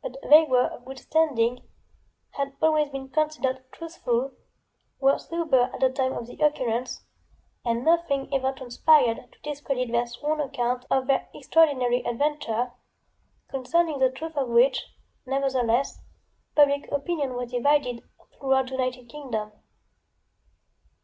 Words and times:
But 0.00 0.16
they 0.22 0.44
were 0.44 0.66
of 0.68 0.84
good 0.84 1.00
standing, 1.00 1.66
had 2.34 2.52
always 2.62 2.88
been 2.88 3.08
considered 3.08 3.64
truthful, 3.72 4.30
were 5.00 5.18
sober 5.18 5.70
at 5.74 5.80
the 5.80 5.90
time 5.90 6.12
of 6.12 6.28
the 6.28 6.36
occurrence, 6.38 7.04
and 7.64 7.84
nothing 7.84 8.32
ever 8.32 8.52
transpired 8.52 9.18
to 9.32 9.40
discredit 9.42 9.90
their 9.90 10.06
sworn 10.06 10.40
account 10.40 10.84
of 10.88 11.08
their 11.08 11.28
extraordinary 11.34 12.04
adventure, 12.06 12.74
concerning 13.48 13.98
the 13.98 14.10
truth 14.12 14.36
of 14.36 14.50
which, 14.50 14.84
nevertheless, 15.26 16.00
public 16.54 16.88
opinion 16.92 17.34
was 17.34 17.50
divided, 17.50 18.04
throughout 18.38 18.66
the 18.68 18.74
United 18.76 19.08
Kingdom. 19.08 19.50